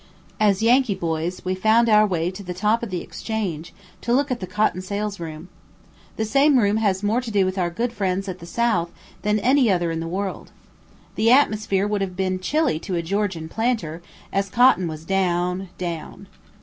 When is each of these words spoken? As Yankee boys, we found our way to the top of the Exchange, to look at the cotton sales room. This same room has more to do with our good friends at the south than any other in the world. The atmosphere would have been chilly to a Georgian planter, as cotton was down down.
As 0.39 0.63
Yankee 0.63 0.95
boys, 0.95 1.45
we 1.45 1.53
found 1.53 1.87
our 1.87 2.07
way 2.07 2.31
to 2.31 2.41
the 2.41 2.55
top 2.55 2.81
of 2.81 2.89
the 2.89 3.01
Exchange, 3.03 3.71
to 4.01 4.11
look 4.11 4.31
at 4.31 4.39
the 4.39 4.47
cotton 4.47 4.81
sales 4.81 5.19
room. 5.19 5.47
This 6.15 6.31
same 6.31 6.57
room 6.57 6.77
has 6.77 7.03
more 7.03 7.21
to 7.21 7.29
do 7.29 7.45
with 7.45 7.55
our 7.59 7.69
good 7.69 7.93
friends 7.93 8.27
at 8.27 8.39
the 8.39 8.47
south 8.47 8.89
than 9.21 9.37
any 9.37 9.69
other 9.69 9.91
in 9.91 9.99
the 9.99 10.07
world. 10.07 10.49
The 11.13 11.29
atmosphere 11.31 11.85
would 11.87 12.01
have 12.01 12.15
been 12.17 12.39
chilly 12.39 12.79
to 12.79 12.95
a 12.95 13.03
Georgian 13.03 13.47
planter, 13.47 14.01
as 14.33 14.49
cotton 14.49 14.87
was 14.87 15.05
down 15.05 15.69
down. 15.77 16.25